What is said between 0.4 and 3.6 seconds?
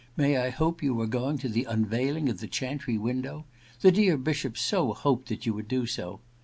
hope you are going to the unveiling of the chantry window?